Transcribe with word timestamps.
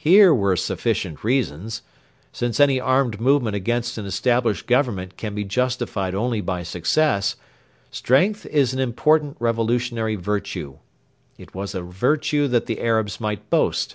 Here 0.00 0.34
were 0.34 0.56
sufficient 0.56 1.22
reasons. 1.22 1.82
Since 2.32 2.58
any 2.58 2.80
armed 2.80 3.20
movement 3.20 3.54
against 3.54 3.98
an 3.98 4.04
established 4.04 4.66
Government 4.66 5.16
can 5.16 5.32
be 5.32 5.44
justified 5.44 6.12
only 6.12 6.40
by 6.40 6.64
success, 6.64 7.36
strength 7.92 8.44
is 8.46 8.74
an 8.74 8.80
important 8.80 9.36
revolutionary 9.38 10.16
virtue. 10.16 10.78
It 11.38 11.54
was 11.54 11.76
a 11.76 11.82
virtue 11.82 12.48
that 12.48 12.66
the 12.66 12.80
Arabs 12.80 13.20
might 13.20 13.48
boast. 13.48 13.94